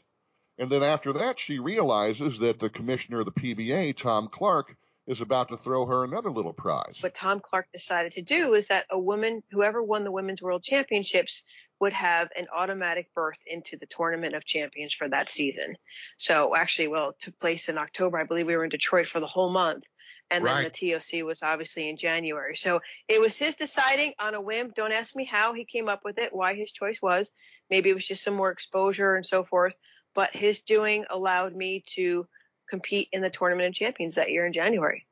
And 0.57 0.69
then 0.69 0.83
after 0.83 1.13
that, 1.13 1.39
she 1.39 1.59
realizes 1.59 2.39
that 2.39 2.59
the 2.59 2.69
commissioner 2.69 3.19
of 3.19 3.25
the 3.25 3.31
PBA, 3.31 3.95
Tom 3.97 4.29
Clark, 4.29 4.75
is 5.07 5.21
about 5.21 5.49
to 5.49 5.57
throw 5.57 5.85
her 5.85 6.03
another 6.03 6.29
little 6.29 6.53
prize. 6.53 6.99
What 7.01 7.15
Tom 7.15 7.39
Clark 7.39 7.67
decided 7.73 8.11
to 8.13 8.21
do 8.21 8.53
is 8.53 8.67
that 8.67 8.85
a 8.91 8.99
woman, 8.99 9.41
whoever 9.51 9.81
won 9.81 10.03
the 10.03 10.11
Women's 10.11 10.41
World 10.41 10.63
Championships, 10.63 11.41
would 11.79 11.93
have 11.93 12.29
an 12.35 12.47
automatic 12.55 13.07
berth 13.13 13.37
into 13.45 13.77
the 13.77 13.85
Tournament 13.85 14.35
of 14.35 14.45
Champions 14.45 14.93
for 14.93 15.07
that 15.09 15.29
season. 15.29 15.77
So 16.17 16.55
actually, 16.55 16.87
well, 16.87 17.09
it 17.09 17.15
took 17.21 17.39
place 17.39 17.69
in 17.69 17.77
October. 17.77 18.17
I 18.17 18.23
believe 18.23 18.47
we 18.47 18.55
were 18.55 18.63
in 18.63 18.69
Detroit 18.69 19.07
for 19.07 19.19
the 19.19 19.27
whole 19.27 19.49
month. 19.49 19.83
And 20.29 20.43
right. 20.43 20.63
then 20.63 20.71
the 20.71 20.91
TOC 20.91 21.25
was 21.25 21.39
obviously 21.41 21.87
in 21.87 21.95
January. 21.95 22.57
So 22.57 22.81
it 23.07 23.21
was 23.21 23.37
his 23.37 23.55
deciding 23.55 24.13
on 24.19 24.35
a 24.35 24.41
whim. 24.41 24.73
Don't 24.75 24.91
ask 24.91 25.15
me 25.15 25.23
how 25.23 25.53
he 25.53 25.63
came 25.63 25.87
up 25.87 26.01
with 26.03 26.17
it, 26.17 26.33
why 26.33 26.53
his 26.53 26.71
choice 26.71 26.97
was. 27.01 27.31
Maybe 27.69 27.89
it 27.89 27.95
was 27.95 28.05
just 28.05 28.23
some 28.23 28.33
more 28.33 28.51
exposure 28.51 29.15
and 29.15 29.25
so 29.25 29.45
forth. 29.45 29.73
But 30.15 30.35
his 30.35 30.61
doing 30.61 31.05
allowed 31.09 31.55
me 31.55 31.85
to 31.95 32.27
compete 32.69 33.09
in 33.11 33.21
the 33.21 33.29
Tournament 33.29 33.69
of 33.69 33.75
Champions 33.75 34.15
that 34.15 34.31
year 34.31 34.45
in 34.45 34.53
January. 34.53 35.05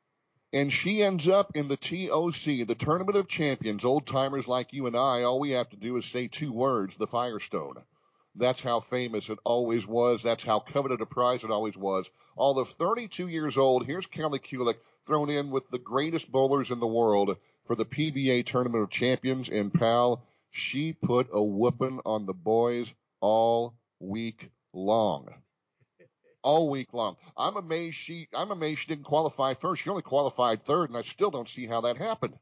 And 0.52 0.72
she 0.72 1.02
ends 1.02 1.28
up 1.28 1.56
in 1.56 1.68
the 1.68 1.76
TOC, 1.76 2.66
the 2.66 2.76
Tournament 2.78 3.16
of 3.16 3.28
Champions. 3.28 3.84
Old 3.84 4.06
timers 4.06 4.46
like 4.46 4.72
you 4.72 4.86
and 4.86 4.96
I, 4.96 5.22
all 5.22 5.40
we 5.40 5.50
have 5.50 5.68
to 5.70 5.76
do 5.76 5.96
is 5.96 6.04
say 6.04 6.28
two 6.28 6.52
words, 6.52 6.94
the 6.94 7.06
Firestone. 7.06 7.82
That's 8.36 8.60
how 8.60 8.80
famous 8.80 9.28
it 9.28 9.38
always 9.44 9.86
was. 9.86 10.22
That's 10.22 10.44
how 10.44 10.60
coveted 10.60 11.00
a 11.00 11.06
prize 11.06 11.42
it 11.42 11.50
always 11.50 11.76
was. 11.76 12.10
Although 12.36 12.64
32 12.64 13.28
years 13.28 13.58
old, 13.58 13.86
here's 13.86 14.06
Kelly 14.06 14.38
Kulick 14.38 14.76
thrown 15.04 15.30
in 15.30 15.50
with 15.50 15.68
the 15.70 15.78
greatest 15.78 16.30
bowlers 16.30 16.70
in 16.70 16.80
the 16.80 16.86
world 16.86 17.36
for 17.64 17.74
the 17.74 17.86
PBA 17.86 18.46
Tournament 18.46 18.82
of 18.82 18.90
Champions. 18.90 19.48
And 19.48 19.72
pal, 19.72 20.22
she 20.50 20.92
put 20.92 21.28
a 21.32 21.42
whooping 21.42 22.00
on 22.04 22.26
the 22.26 22.34
boys 22.34 22.94
all 23.20 23.74
week 23.98 24.50
long 24.72 25.28
all 26.46 26.70
week 26.70 26.94
long. 26.94 27.16
I'm 27.36 27.56
amazed 27.56 27.96
she 27.96 28.28
I'm 28.32 28.52
amazed 28.52 28.80
she 28.80 28.86
didn't 28.86 29.04
qualify 29.04 29.54
first. 29.54 29.82
She 29.82 29.90
only 29.90 30.02
qualified 30.02 30.64
third, 30.64 30.90
and 30.90 30.96
I 30.96 31.02
still 31.02 31.32
don't 31.32 31.48
see 31.48 31.66
how 31.66 31.80
that 31.82 31.96
happened. 31.96 32.38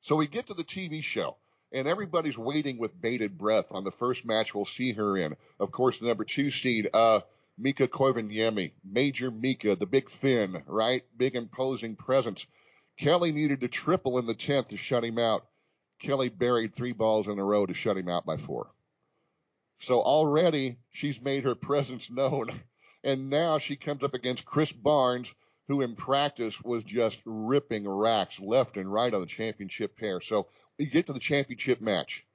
So 0.00 0.14
we 0.14 0.28
get 0.28 0.46
to 0.46 0.54
the 0.54 0.62
TV 0.62 1.02
show, 1.02 1.36
and 1.72 1.88
everybody's 1.88 2.38
waiting 2.38 2.78
with 2.78 3.00
bated 3.00 3.36
breath 3.36 3.72
on 3.72 3.82
the 3.82 3.90
first 3.90 4.24
match 4.24 4.54
we'll 4.54 4.64
see 4.64 4.92
her 4.92 5.16
in. 5.16 5.36
Of 5.58 5.72
course, 5.72 5.98
the 5.98 6.06
number 6.06 6.24
two 6.24 6.50
seed, 6.50 6.88
uh, 6.94 7.22
Mika 7.58 7.88
Koivuniemi, 7.88 8.70
Major 8.84 9.32
Mika, 9.32 9.74
the 9.74 9.86
big 9.86 10.08
Finn, 10.08 10.62
right? 10.68 11.02
Big 11.16 11.34
imposing 11.34 11.96
presence. 11.96 12.46
Kelly 12.96 13.32
needed 13.32 13.60
to 13.62 13.68
triple 13.68 14.18
in 14.18 14.26
the 14.26 14.34
tenth 14.34 14.68
to 14.68 14.76
shut 14.76 15.04
him 15.04 15.18
out. 15.18 15.44
Kelly 15.98 16.28
buried 16.28 16.72
three 16.72 16.92
balls 16.92 17.26
in 17.26 17.40
a 17.40 17.44
row 17.44 17.66
to 17.66 17.74
shut 17.74 17.96
him 17.96 18.08
out 18.08 18.24
by 18.24 18.36
four. 18.36 18.70
So 19.80 20.00
already 20.00 20.76
she's 20.90 21.20
made 21.20 21.42
her 21.42 21.54
presence 21.68 22.08
known 22.08 22.52
and 23.08 23.30
now 23.30 23.56
she 23.56 23.74
comes 23.74 24.04
up 24.04 24.12
against 24.12 24.44
Chris 24.44 24.70
Barnes, 24.70 25.34
who 25.66 25.80
in 25.80 25.96
practice 25.96 26.60
was 26.62 26.84
just 26.84 27.22
ripping 27.24 27.88
racks 27.88 28.38
left 28.38 28.76
and 28.76 28.92
right 28.92 29.14
on 29.14 29.22
the 29.22 29.26
championship 29.26 29.96
pair. 29.96 30.20
So 30.20 30.48
we 30.78 30.84
get 30.84 31.06
to 31.06 31.14
the 31.14 31.18
championship 31.18 31.80
match. 31.80 32.26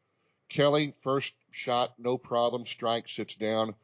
Kelly, 0.50 0.96
first 1.02 1.36
shot, 1.52 1.94
no 2.00 2.18
problem, 2.18 2.66
strike, 2.66 3.08
sits 3.08 3.36
down. 3.36 3.76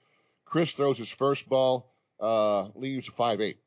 Chris 0.46 0.72
throws 0.72 0.98
his 0.98 1.12
first 1.12 1.48
ball, 1.48 1.93
uh, 2.19 2.69
leaves 2.74 3.08
5-8. 3.08 3.58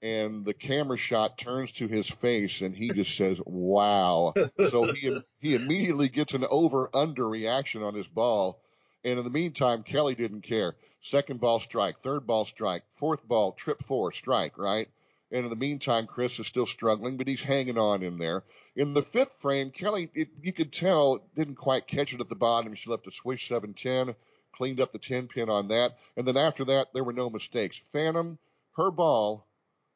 And 0.00 0.44
the 0.44 0.54
camera 0.54 0.96
shot 0.96 1.38
turns 1.38 1.72
to 1.72 1.88
his 1.88 2.08
face 2.08 2.60
and 2.60 2.76
he 2.76 2.90
just 2.90 3.16
says, 3.16 3.40
wow. 3.44 4.34
So 4.68 4.92
he, 4.92 5.20
he 5.40 5.56
immediately 5.56 6.08
gets 6.08 6.34
an 6.34 6.44
over 6.48 6.90
under 6.94 7.28
reaction 7.28 7.82
on 7.82 7.94
his 7.94 8.06
ball. 8.06 8.62
And 9.04 9.18
in 9.18 9.24
the 9.24 9.30
meantime, 9.30 9.82
Kelly 9.82 10.14
didn't 10.14 10.42
care. 10.42 10.76
Second 11.00 11.40
ball 11.40 11.58
strike, 11.58 11.98
third 11.98 12.26
ball 12.26 12.44
strike, 12.44 12.84
fourth 12.90 13.26
ball, 13.26 13.52
trip 13.52 13.82
four, 13.82 14.12
strike, 14.12 14.56
right? 14.56 14.88
And 15.32 15.44
in 15.44 15.50
the 15.50 15.56
meantime, 15.56 16.06
Chris 16.06 16.38
is 16.38 16.46
still 16.46 16.66
struggling, 16.66 17.16
but 17.16 17.26
he's 17.26 17.42
hanging 17.42 17.78
on 17.78 18.02
in 18.02 18.18
there. 18.18 18.44
In 18.76 18.94
the 18.94 19.02
fifth 19.02 19.32
frame, 19.34 19.70
Kelly, 19.70 20.10
it, 20.14 20.28
you 20.40 20.52
could 20.52 20.72
tell, 20.72 21.26
didn't 21.34 21.56
quite 21.56 21.86
catch 21.88 22.14
it 22.14 22.20
at 22.20 22.28
the 22.28 22.34
bottom. 22.34 22.74
She 22.74 22.90
left 22.90 23.06
a 23.06 23.10
swish 23.10 23.48
710, 23.48 24.14
cleaned 24.52 24.80
up 24.80 24.92
the 24.92 24.98
10 24.98 25.28
pin 25.28 25.48
on 25.48 25.68
that. 25.68 25.98
And 26.16 26.26
then 26.26 26.36
after 26.36 26.64
that, 26.66 26.92
there 26.92 27.04
were 27.04 27.12
no 27.12 27.30
mistakes. 27.30 27.78
Phantom, 27.78 28.38
her 28.76 28.90
ball, 28.90 29.46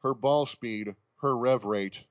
her 0.02 0.14
ball 0.14 0.46
speed, 0.46 0.94
her 1.20 1.36
rev 1.36 1.64
rate, 1.64 2.02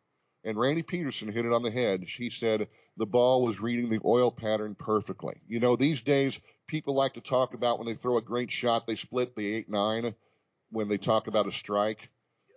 and 0.43 0.57
Randy 0.57 0.83
Pedersen 0.83 1.31
hit 1.31 1.45
it 1.45 1.51
on 1.51 1.63
the 1.63 1.71
head. 1.71 2.07
She 2.07 2.29
said 2.29 2.67
the 2.97 3.05
ball 3.05 3.43
was 3.43 3.59
reading 3.59 3.89
the 3.89 4.01
oil 4.05 4.31
pattern 4.31 4.75
perfectly. 4.75 5.35
You 5.47 5.59
know, 5.59 5.75
these 5.75 6.01
days 6.01 6.39
people 6.67 6.93
like 6.93 7.13
to 7.13 7.21
talk 7.21 7.53
about 7.53 7.77
when 7.77 7.87
they 7.87 7.95
throw 7.95 8.17
a 8.17 8.21
great 8.21 8.51
shot, 8.51 8.85
they 8.85 8.95
split 8.95 9.35
the 9.35 9.53
eight 9.53 9.69
nine 9.69 10.15
when 10.71 10.87
they 10.87 10.97
talk 10.97 11.27
about 11.27 11.47
a 11.47 11.51
strike. 11.51 12.09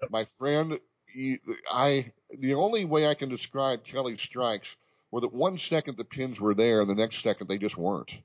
Yep. 0.02 0.11
My 0.11 0.25
friend, 0.25 0.78
he, 1.07 1.38
I 1.71 2.12
the 2.30 2.54
only 2.54 2.85
way 2.85 3.07
I 3.07 3.14
can 3.14 3.28
describe 3.28 3.85
Kelly's 3.85 4.21
strikes 4.21 4.76
were 5.11 5.23
that 5.23 5.33
one 5.33 5.59
second 5.59 5.97
the 5.97 6.04
pins 6.04 6.40
were 6.40 6.54
there 6.54 6.80
and 6.80 6.90
the 6.90 6.95
next 6.95 7.23
second 7.23 7.49
they 7.49 7.59
just 7.59 7.76
weren't. 7.76 8.21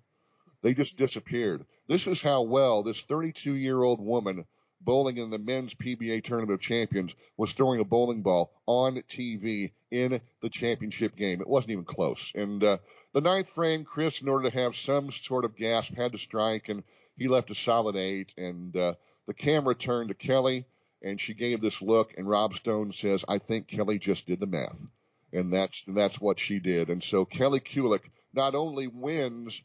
They 0.61 0.73
just 0.73 0.97
disappeared. 0.97 1.65
This 1.87 2.07
is 2.07 2.21
how 2.21 2.43
well 2.43 2.83
this 2.83 3.01
32 3.01 3.55
year 3.55 3.81
old 3.81 3.99
woman 3.99 4.45
bowling 4.83 5.17
in 5.17 5.29
the 5.29 5.37
men's 5.37 5.73
PBA 5.73 6.23
Tournament 6.23 6.53
of 6.53 6.61
Champions 6.61 7.15
was 7.37 7.53
throwing 7.53 7.79
a 7.79 7.85
bowling 7.85 8.21
ball 8.21 8.51
on 8.65 8.95
TV 9.09 9.71
in 9.91 10.21
the 10.41 10.49
championship 10.49 11.15
game. 11.15 11.41
It 11.41 11.47
wasn't 11.47 11.71
even 11.71 11.85
close. 11.85 12.31
And 12.35 12.63
uh, 12.63 12.77
the 13.13 13.21
ninth 13.21 13.49
frame, 13.49 13.85
Chris, 13.85 14.21
in 14.21 14.29
order 14.29 14.49
to 14.49 14.57
have 14.57 14.75
some 14.75 15.11
sort 15.11 15.45
of 15.45 15.55
gasp, 15.55 15.93
had 15.95 16.11
to 16.13 16.17
strike, 16.17 16.69
and 16.69 16.83
he 17.15 17.27
left 17.27 17.51
a 17.51 17.55
solid 17.55 17.95
eight. 17.95 18.33
And 18.37 18.75
uh, 18.75 18.95
the 19.27 19.33
camera 19.33 19.75
turned 19.75 20.09
to 20.09 20.15
Kelly, 20.15 20.65
and 21.01 21.19
she 21.19 21.33
gave 21.33 21.61
this 21.61 21.81
look, 21.81 22.15
and 22.17 22.27
Rob 22.27 22.53
Stone 22.53 22.91
says, 22.91 23.23
"I 23.27 23.37
think 23.37 23.67
Kelly 23.67 23.99
just 23.99 24.25
did 24.25 24.39
the 24.39 24.47
math." 24.47 24.85
And 25.31 25.51
that's 25.51 25.83
that's 25.87 26.19
what 26.19 26.39
she 26.39 26.59
did. 26.59 26.89
And 26.89 27.03
so 27.03 27.25
Kelly 27.25 27.59
Kulick 27.59 28.03
not 28.33 28.55
only 28.55 28.87
wins 28.87 29.63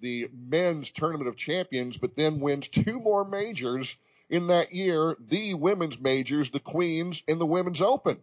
the 0.00 0.28
men's 0.34 0.90
tournament 0.90 1.28
of 1.28 1.36
champions, 1.36 1.96
but 1.96 2.16
then 2.16 2.40
wins 2.40 2.68
two 2.68 2.98
more 2.98 3.24
majors 3.24 3.96
in 4.32 4.46
that 4.46 4.72
year 4.72 5.14
the 5.28 5.52
women's 5.52 6.00
majors, 6.00 6.50
the 6.50 6.58
Queens, 6.58 7.22
and 7.28 7.38
the 7.38 7.46
Women's 7.46 7.82
Open. 7.82 8.16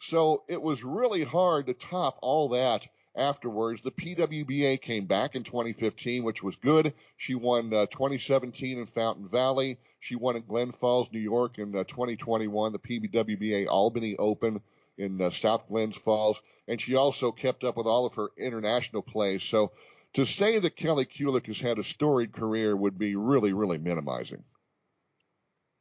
So 0.00 0.42
it 0.48 0.60
was 0.60 0.82
really 0.82 1.22
hard 1.22 1.66
to 1.66 1.74
top 1.74 2.18
all 2.20 2.48
that 2.48 2.88
afterwards. 3.14 3.80
The 3.80 3.92
PWBA 3.92 4.82
came 4.82 5.06
back 5.06 5.36
in 5.36 5.44
2015, 5.44 6.24
which 6.24 6.42
was 6.42 6.56
good. 6.56 6.94
She 7.16 7.36
won 7.36 7.72
uh, 7.72 7.86
2017 7.86 8.78
in 8.78 8.86
Fountain 8.86 9.28
Valley. 9.28 9.78
She 10.00 10.16
won 10.16 10.34
in 10.34 10.42
Glen 10.42 10.72
Falls, 10.72 11.12
New 11.12 11.20
York 11.20 11.58
in 11.58 11.76
uh, 11.76 11.84
2021, 11.84 12.72
the 12.72 12.78
PWBA 12.80 13.68
Albany 13.68 14.16
Open 14.16 14.60
in 14.98 15.20
uh, 15.20 15.30
South 15.30 15.68
Glens 15.68 15.96
Falls. 15.96 16.42
And 16.66 16.80
she 16.80 16.96
also 16.96 17.30
kept 17.30 17.62
up 17.62 17.76
with 17.76 17.86
all 17.86 18.04
of 18.04 18.14
her 18.14 18.30
international 18.36 19.02
plays. 19.02 19.44
So 19.44 19.70
to 20.14 20.24
say 20.24 20.58
that 20.58 20.74
Kelly 20.74 21.06
Kulick 21.06 21.46
has 21.46 21.60
had 21.60 21.78
a 21.78 21.84
storied 21.84 22.32
career 22.32 22.74
would 22.74 22.98
be 22.98 23.14
really, 23.14 23.52
really 23.52 23.78
minimizing. 23.78 24.42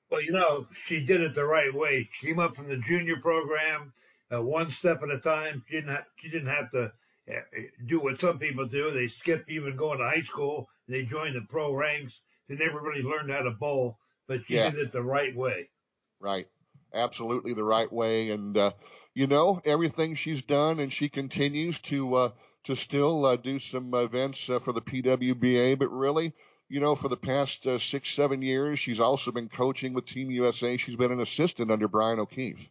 Well, 0.10 0.22
you 0.22 0.32
know, 0.32 0.68
she 0.86 1.04
did 1.04 1.22
it 1.22 1.36
the 1.36 1.46
right 1.46 1.74
way. 1.74 2.10
She 2.20 2.28
came 2.28 2.40
up 2.40 2.56
from 2.56 2.68
the 2.68 2.78
junior 2.78 3.18
program, 3.18 3.94
uh, 4.34 4.42
one 4.42 4.72
step 4.72 5.04
at 5.04 5.12
a 5.12 5.20
time. 5.20 5.64
She 5.68 5.76
didn't 5.76 5.92
have, 5.92 6.06
she 6.18 6.30
didn't 6.30 6.48
have 6.50 6.72
to 6.72 6.92
uh, 7.30 7.42
do 7.86 8.00
what 8.00 8.20
some 8.20 8.40
people 8.40 8.66
do. 8.66 8.90
They 8.90 9.08
skip 9.08 9.46
even 9.50 9.76
going 9.76 10.00
to 10.00 10.06
high 10.06 10.24
school. 10.24 10.68
They 10.88 11.04
join 11.04 11.34
the 11.34 11.42
pro 11.42 11.74
ranks. 11.74 12.20
They 12.48 12.56
never 12.56 12.82
really 12.82 13.04
learned 13.04 13.32
how 13.32 13.44
to 13.44 13.52
bowl, 13.52 14.00
but 14.28 14.46
she 14.48 14.56
yeah. 14.56 14.72
did 14.72 14.80
it 14.80 14.92
the 14.92 15.04
right 15.04 15.36
way. 15.36 15.70
Right. 16.20 16.48
Absolutely 16.92 17.54
the 17.54 17.64
right 17.64 17.92
way. 17.92 18.32
And, 18.32 18.58
uh, 18.58 18.72
you 19.14 19.28
know, 19.28 19.62
everything 19.64 20.16
she's 20.16 20.42
done 20.42 20.80
and 20.80 20.92
she 20.92 21.10
continues 21.10 21.78
to, 21.82 22.16
uh, 22.16 22.32
to 22.64 22.76
still 22.76 23.26
uh, 23.26 23.36
do 23.36 23.60
some 23.60 23.94
events 23.94 24.50
uh, 24.50 24.58
for 24.58 24.74
the 24.74 24.82
PWBA, 24.82 25.78
but 25.78 25.92
really 25.92 26.34
you 26.70 26.80
know, 26.80 26.96
for 26.96 27.10
the 27.10 27.18
past 27.18 27.66
uh, 27.66 27.80
six, 27.80 28.10
seven 28.10 28.42
years. 28.42 28.80
She's 28.80 29.00
also 29.00 29.32
been 29.32 29.50
coaching 29.50 29.94
with 29.94 30.06
Team 30.06 30.30
USA. 30.32 30.78
She's 30.78 30.96
been 30.96 31.12
an 31.12 31.20
assistant 31.20 31.72
under 31.72 31.88
Bryan 31.88 32.20
O'Keefe. 32.20 32.70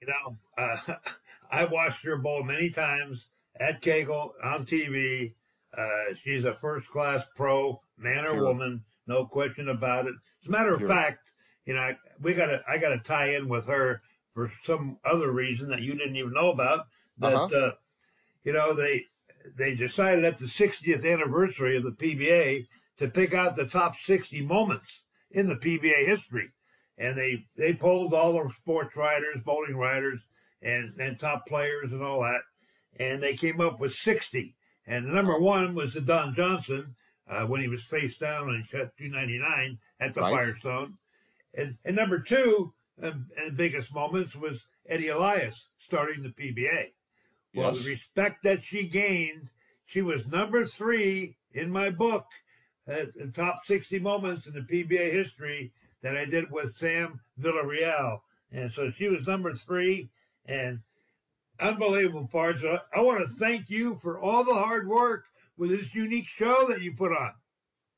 You 0.00 0.08
know, 0.08 0.36
uh, 0.56 0.94
I 1.50 1.64
watched 1.66 2.04
her 2.04 2.16
bowl 2.16 2.44
many 2.44 2.70
times 2.70 3.26
at 3.58 3.82
Kegel 3.82 4.34
on 4.42 4.64
TV. 4.64 5.34
Uh, 5.76 6.14
she's 6.22 6.44
a 6.44 6.54
first 6.54 6.88
class 6.88 7.24
pro, 7.34 7.80
man 7.98 8.24
or 8.24 8.42
woman, 8.42 8.82
no 9.06 9.26
question 9.26 9.68
about 9.68 10.06
it. 10.06 10.14
As 10.42 10.48
a 10.48 10.50
matter 10.50 10.74
of 10.74 10.86
fact, 10.86 11.32
you 11.66 11.74
know, 11.74 11.94
we 12.20 12.34
got 12.34 12.46
to, 12.46 12.62
I 12.68 12.78
got 12.78 12.90
to 12.90 12.98
tie 12.98 13.34
in 13.36 13.48
with 13.48 13.66
her 13.66 14.02
for 14.34 14.52
some 14.64 14.98
other 15.04 15.30
reason 15.30 15.68
that 15.70 15.82
you 15.82 15.94
didn't 15.94 16.16
even 16.16 16.32
know 16.32 16.50
about. 16.50 16.86
That, 17.18 17.34
uh-huh. 17.34 17.56
uh, 17.56 17.70
you 18.44 18.52
know, 18.52 18.74
they, 18.74 19.06
they 19.56 19.74
decided 19.74 20.24
at 20.24 20.38
the 20.38 20.46
60th 20.46 21.10
anniversary 21.10 21.76
of 21.76 21.84
the 21.84 21.92
PBA 21.92 22.66
to 22.98 23.08
pick 23.08 23.34
out 23.34 23.56
the 23.56 23.66
top 23.66 23.98
60 23.98 24.42
moments 24.42 25.00
in 25.30 25.46
the 25.46 25.56
PBA 25.56 26.06
history. 26.06 26.50
And 26.98 27.16
they, 27.16 27.46
they 27.56 27.74
polled 27.74 28.14
all 28.14 28.32
the 28.32 28.50
sports 28.56 28.94
writers, 28.96 29.40
bowling 29.44 29.76
writers, 29.76 30.20
and, 30.62 30.94
and 31.00 31.18
top 31.18 31.46
players 31.46 31.92
and 31.92 32.02
all 32.02 32.22
that. 32.22 32.42
And 32.98 33.22
they 33.22 33.34
came 33.34 33.60
up 33.60 33.80
with 33.80 33.94
60. 33.94 34.54
And 34.86 35.12
number 35.12 35.38
one 35.38 35.74
was 35.74 35.94
the 35.94 36.00
Don 36.00 36.34
Johnson 36.34 36.94
uh, 37.28 37.46
when 37.46 37.60
he 37.60 37.68
was 37.68 37.82
face 37.82 38.16
down 38.18 38.50
and 38.50 38.66
shot 38.66 38.90
299 38.98 39.78
at 40.00 40.14
the 40.14 40.20
right. 40.20 40.32
Firestone. 40.32 40.98
And, 41.54 41.76
and 41.84 41.96
number 41.96 42.18
two, 42.18 42.72
um, 43.02 43.26
and 43.38 43.56
biggest 43.56 43.92
moments 43.94 44.34
was 44.34 44.62
Eddie 44.88 45.08
Elias 45.08 45.68
starting 45.78 46.22
the 46.22 46.30
PBA. 46.30 46.92
Well, 47.54 47.74
yes. 47.74 47.84
the 47.84 47.90
respect 47.90 48.44
that 48.44 48.64
she 48.64 48.88
gained, 48.88 49.50
she 49.84 50.02
was 50.02 50.26
number 50.26 50.64
three 50.64 51.36
in 51.52 51.70
my 51.70 51.90
book, 51.90 52.26
uh, 52.88 53.06
the 53.14 53.30
top 53.32 53.64
60 53.64 53.98
moments 54.00 54.46
in 54.46 54.54
the 54.54 54.60
PBA 54.60 55.12
history 55.12 55.72
that 56.02 56.16
I 56.16 56.24
did 56.24 56.50
with 56.50 56.70
Sam 56.70 57.20
Villarreal. 57.40 58.20
And 58.50 58.70
so 58.72 58.90
she 58.90 59.08
was 59.08 59.26
number 59.26 59.52
three 59.54 60.10
and 60.46 60.80
unbelievable 61.60 62.28
Pards. 62.32 62.62
I 62.94 63.00
want 63.00 63.20
to 63.20 63.34
thank 63.36 63.70
you 63.70 63.98
for 64.02 64.20
all 64.20 64.44
the 64.44 64.54
hard 64.54 64.88
work 64.88 65.24
with 65.56 65.70
this 65.70 65.94
unique 65.94 66.28
show 66.28 66.66
that 66.68 66.82
you 66.82 66.92
put 66.92 67.12
on. 67.12 67.32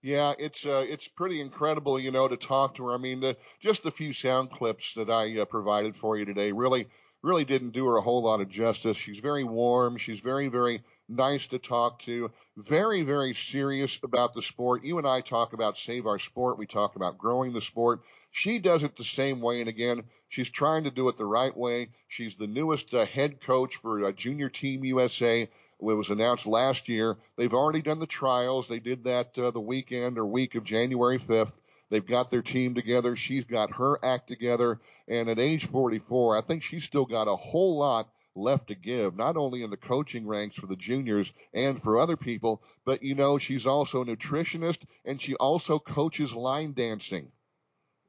Yeah, 0.02 0.34
it's 0.38 0.66
uh, 0.66 0.84
it's 0.86 1.08
pretty 1.08 1.40
incredible, 1.40 1.98
you 1.98 2.10
know, 2.10 2.28
to 2.28 2.36
talk 2.36 2.74
to 2.74 2.84
her. 2.84 2.92
I 2.92 2.98
mean, 2.98 3.20
the, 3.20 3.38
just 3.58 3.86
a 3.86 3.90
few 3.90 4.12
sound 4.12 4.50
clips 4.50 4.92
that 4.94 5.08
I 5.08 5.38
uh, 5.38 5.46
provided 5.46 5.96
for 5.96 6.18
you 6.18 6.26
today 6.26 6.52
really 6.52 6.88
really 7.22 7.46
didn't 7.46 7.70
do 7.70 7.86
her 7.86 7.96
a 7.96 8.02
whole 8.02 8.22
lot 8.22 8.42
of 8.42 8.50
justice. 8.50 8.98
She's 8.98 9.20
very 9.20 9.44
warm. 9.44 9.96
She's 9.96 10.20
very 10.20 10.48
very 10.48 10.82
nice 11.08 11.46
to 11.48 11.58
talk 11.58 11.98
to. 12.00 12.30
Very 12.56 13.02
very 13.02 13.34
serious 13.34 13.98
about 14.02 14.32
the 14.32 14.42
sport. 14.42 14.84
You 14.84 14.98
and 14.98 15.06
I 15.06 15.20
talk 15.20 15.52
about 15.52 15.78
save 15.78 16.06
our 16.06 16.18
sport. 16.18 16.58
We 16.58 16.66
talk 16.66 16.96
about 16.96 17.18
growing 17.18 17.52
the 17.52 17.60
sport. 17.60 18.00
She 18.30 18.58
does 18.58 18.82
it 18.82 18.96
the 18.96 19.04
same 19.04 19.40
way, 19.40 19.60
and 19.60 19.68
again, 19.68 20.02
she's 20.28 20.50
trying 20.50 20.84
to 20.84 20.90
do 20.90 21.08
it 21.08 21.16
the 21.16 21.26
right 21.26 21.56
way. 21.56 21.90
She's 22.08 22.34
the 22.34 22.48
newest 22.48 22.92
uh, 22.92 23.06
head 23.06 23.40
coach 23.40 23.76
for 23.76 24.04
uh, 24.04 24.12
Junior 24.12 24.48
Team 24.48 24.84
USA 24.84 25.48
it 25.80 25.94
was 25.94 26.10
announced 26.10 26.46
last 26.46 26.88
year. 26.88 27.16
They've 27.36 27.52
already 27.52 27.82
done 27.82 27.98
the 27.98 28.06
trials. 28.06 28.68
They 28.68 28.78
did 28.78 29.04
that 29.04 29.38
uh, 29.38 29.50
the 29.50 29.60
weekend 29.60 30.18
or 30.18 30.26
week 30.26 30.54
of 30.54 30.64
January 30.64 31.18
5th. 31.18 31.60
They've 31.90 32.04
got 32.04 32.30
their 32.30 32.42
team 32.42 32.74
together. 32.74 33.16
She's 33.16 33.44
got 33.44 33.74
her 33.74 34.02
act 34.04 34.28
together. 34.28 34.80
And 35.06 35.28
at 35.28 35.38
age 35.38 35.66
44, 35.66 36.36
I 36.36 36.40
think 36.40 36.62
she's 36.62 36.84
still 36.84 37.04
got 37.04 37.28
a 37.28 37.36
whole 37.36 37.76
lot 37.76 38.08
left 38.34 38.68
to 38.68 38.74
give, 38.74 39.16
not 39.16 39.36
only 39.36 39.62
in 39.62 39.70
the 39.70 39.76
coaching 39.76 40.26
ranks 40.26 40.56
for 40.56 40.66
the 40.66 40.76
juniors 40.76 41.32
and 41.52 41.82
for 41.82 41.98
other 41.98 42.16
people, 42.16 42.62
but 42.84 43.02
you 43.02 43.14
know, 43.14 43.38
she's 43.38 43.66
also 43.66 44.02
a 44.02 44.06
nutritionist 44.06 44.78
and 45.04 45.20
she 45.20 45.34
also 45.36 45.78
coaches 45.78 46.34
line 46.34 46.72
dancing. 46.72 47.30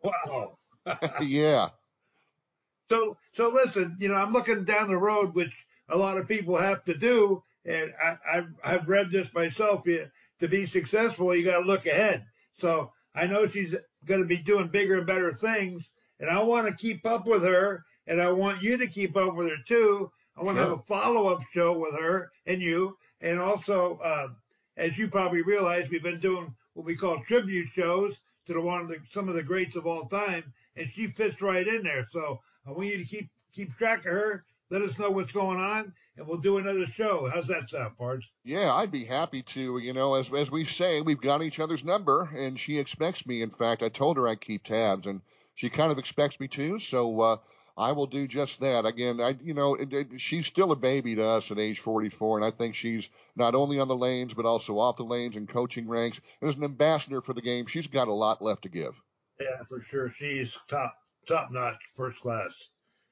Wow. 0.03 0.57
yeah. 1.21 1.69
So, 2.89 3.17
so 3.33 3.49
listen, 3.49 3.97
you 3.99 4.09
know, 4.09 4.15
I'm 4.15 4.33
looking 4.33 4.63
down 4.63 4.87
the 4.87 4.97
road, 4.97 5.33
which 5.33 5.53
a 5.89 5.97
lot 5.97 6.17
of 6.17 6.27
people 6.27 6.57
have 6.57 6.83
to 6.85 6.97
do, 6.97 7.43
and 7.65 7.93
I, 8.01 8.17
I've, 8.31 8.53
I've 8.63 8.87
read 8.87 9.11
this 9.11 9.33
myself. 9.33 9.83
You, 9.85 10.09
to 10.39 10.47
be 10.47 10.65
successful, 10.65 11.33
you 11.33 11.45
got 11.45 11.59
to 11.59 11.65
look 11.65 11.85
ahead. 11.85 12.25
So 12.59 12.91
I 13.15 13.27
know 13.27 13.47
she's 13.47 13.73
going 14.05 14.21
to 14.21 14.27
be 14.27 14.37
doing 14.37 14.67
bigger 14.67 14.97
and 14.97 15.07
better 15.07 15.33
things, 15.33 15.89
and 16.19 16.29
I 16.29 16.43
want 16.43 16.67
to 16.67 16.73
keep 16.73 17.05
up 17.05 17.25
with 17.25 17.43
her, 17.43 17.84
and 18.07 18.21
I 18.21 18.31
want 18.31 18.61
you 18.61 18.77
to 18.77 18.87
keep 18.87 19.15
up 19.17 19.35
with 19.35 19.49
her 19.49 19.57
too. 19.67 20.11
I 20.37 20.43
want 20.43 20.57
sure. 20.57 20.65
to 20.65 20.69
have 20.71 20.79
a 20.79 20.83
follow-up 20.83 21.41
show 21.53 21.77
with 21.77 21.97
her 21.99 22.31
and 22.45 22.61
you, 22.61 22.97
and 23.21 23.39
also, 23.39 23.99
uh, 24.03 24.27
as 24.77 24.97
you 24.97 25.07
probably 25.07 25.41
realize, 25.41 25.89
we've 25.89 26.03
been 26.03 26.19
doing 26.19 26.53
what 26.73 26.85
we 26.85 26.95
call 26.95 27.23
tribute 27.23 27.69
shows 27.73 28.15
to 28.45 28.53
the 28.53 28.61
one 28.61 28.81
of 28.81 28.89
the 28.89 28.99
some 29.11 29.29
of 29.29 29.35
the 29.35 29.43
greats 29.43 29.75
of 29.75 29.87
all 29.87 30.05
time, 30.05 30.53
and 30.75 30.91
she 30.91 31.07
fits 31.07 31.41
right 31.41 31.67
in 31.67 31.83
there. 31.83 32.07
So 32.11 32.41
I 32.67 32.71
want 32.71 32.87
you 32.87 32.97
to 32.97 33.05
keep 33.05 33.29
keep 33.53 33.75
track 33.77 33.99
of 33.99 34.11
her 34.11 34.45
let 34.69 34.81
us 34.81 34.97
know 34.97 35.11
what's 35.11 35.31
going 35.31 35.59
on, 35.59 35.93
and 36.17 36.27
we'll 36.27 36.39
do 36.39 36.57
another 36.57 36.87
show. 36.87 37.29
How's 37.31 37.47
that 37.47 37.69
sound, 37.69 37.97
Pards? 37.97 38.23
Yeah, 38.43 38.73
I'd 38.73 38.91
be 38.91 39.05
happy 39.05 39.43
to. 39.43 39.77
You 39.77 39.93
know, 39.93 40.15
as 40.15 40.33
as 40.33 40.49
we 40.49 40.65
say, 40.65 41.01
we've 41.01 41.21
got 41.21 41.43
each 41.43 41.59
other's 41.59 41.83
number, 41.83 42.29
and 42.35 42.59
she 42.59 42.79
expects 42.79 43.25
me. 43.25 43.41
In 43.41 43.51
fact, 43.51 43.83
I 43.83 43.89
told 43.89 44.17
her 44.17 44.27
I'd 44.27 44.41
keep 44.41 44.63
tabs, 44.63 45.07
and 45.07 45.21
she 45.53 45.69
kind 45.69 45.91
of 45.91 45.99
expects 45.99 46.39
me 46.39 46.47
to. 46.49 46.79
So 46.79 47.21
uh, 47.21 47.37
I 47.77 47.91
will 47.91 48.07
do 48.07 48.27
just 48.27 48.61
that. 48.61 48.85
Again, 48.85 49.19
I 49.19 49.35
you 49.43 49.53
know, 49.53 49.75
it, 49.75 49.91
it, 49.91 50.07
she's 50.21 50.45
still 50.45 50.71
a 50.71 50.77
baby 50.77 51.15
to 51.15 51.25
us 51.25 51.51
at 51.51 51.59
age 51.59 51.79
44, 51.79 52.37
and 52.37 52.45
I 52.45 52.51
think 52.51 52.73
she's 52.73 53.09
not 53.35 53.53
only 53.53 53.79
on 53.79 53.87
the 53.87 53.95
lanes 53.95 54.33
but 54.33 54.45
also 54.45 54.79
off 54.79 54.95
the 54.95 55.03
lanes 55.03 55.35
and 55.35 55.47
coaching 55.47 55.87
ranks. 55.87 56.21
And 56.39 56.49
as 56.49 56.55
an 56.55 56.63
ambassador 56.63 57.21
for 57.21 57.33
the 57.33 57.41
game, 57.41 57.65
she's 57.65 57.87
got 57.87 58.07
a 58.07 58.13
lot 58.13 58.41
left 58.41 58.63
to 58.63 58.69
give. 58.69 58.95
Yeah, 59.39 59.63
for 59.67 59.83
sure. 59.89 60.13
She's 60.17 60.57
top 60.69 60.95
top 61.27 61.51
notch, 61.51 61.79
first 61.97 62.19
class. 62.21 62.53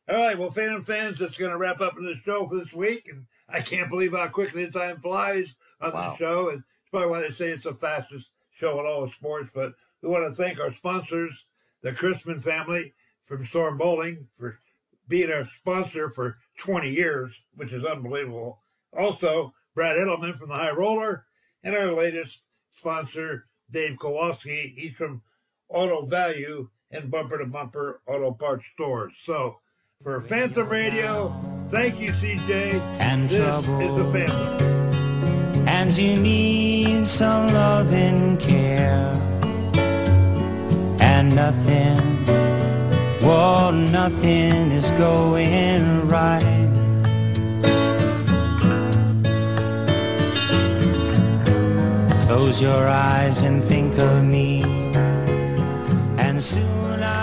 All 0.09 0.17
right, 0.17 0.37
well, 0.37 0.51
Phantom 0.51 0.83
fans, 0.83 1.19
that's 1.19 1.37
going 1.37 1.51
to 1.51 1.57
wrap 1.57 1.81
up 1.81 1.95
the 1.95 2.19
show 2.25 2.47
for 2.47 2.55
this 2.55 2.73
week. 2.73 3.07
And 3.09 3.25
I 3.49 3.61
can't 3.61 3.89
believe 3.89 4.13
how 4.13 4.27
quickly 4.27 4.65
the 4.65 4.71
time 4.71 4.99
flies 4.99 5.47
on 5.81 5.93
wow. 5.93 6.11
the 6.11 6.17
show. 6.17 6.49
And 6.49 6.59
it's 6.59 6.89
probably 6.91 7.09
why 7.09 7.21
they 7.21 7.33
say 7.33 7.49
it's 7.49 7.63
the 7.63 7.73
fastest 7.73 8.27
show 8.57 8.79
in 8.79 8.85
all 8.85 9.03
of 9.03 9.11
sports. 9.11 9.49
But 9.53 9.73
we 10.01 10.09
want 10.09 10.25
to 10.25 10.41
thank 10.41 10.59
our 10.59 10.73
sponsors, 10.73 11.33
the 11.81 11.93
Chrisman 11.93 12.43
family 12.43 12.93
from 13.25 13.45
Storm 13.45 13.77
Bowling, 13.77 14.27
for 14.37 14.59
being 15.07 15.31
our 15.31 15.47
sponsor 15.59 16.09
for 16.09 16.37
20 16.59 16.89
years, 16.89 17.31
which 17.55 17.71
is 17.71 17.85
unbelievable. 17.85 18.59
Also, 18.97 19.53
Brad 19.75 19.97
Edelman 19.97 20.37
from 20.37 20.49
the 20.49 20.55
High 20.55 20.71
Roller, 20.71 21.25
and 21.63 21.75
our 21.75 21.91
latest 21.91 22.39
sponsor, 22.77 23.45
Dave 23.71 23.97
Kowalski. 23.99 24.73
He's 24.77 24.93
from 24.95 25.21
Auto 25.69 26.05
Value 26.05 26.69
and 26.91 27.09
Bumper 27.09 27.39
to 27.39 27.45
Bumper 27.45 28.01
Auto 28.07 28.31
Parts 28.31 28.65
Stores. 28.73 29.13
So 29.23 29.59
for 30.03 30.21
Phantom 30.21 30.67
Radio, 30.67 31.33
thank 31.67 31.99
you, 31.99 32.11
CJ. 32.11 32.79
And 32.99 33.29
this 33.29 33.43
trouble. 33.43 33.79
is 33.81 33.95
the 33.95 34.11
Phantom. 34.11 35.67
And 35.67 35.97
you 35.97 36.17
need 36.17 37.07
some 37.07 37.47
love 37.53 37.91
and 37.93 38.39
care. 38.39 39.19
And 40.99 41.35
nothing, 41.35 42.12
well, 43.23 43.71
nothing 43.71 44.71
is 44.71 44.91
going 44.91 46.07
right. 46.07 46.41
Close 52.27 52.61
your 52.61 52.87
eyes 52.87 53.43
and 53.43 53.63
think 53.63 53.97
of 53.97 54.23
me, 54.23 54.63
and 56.17 56.43
soon 56.43 57.03
I 57.03 57.22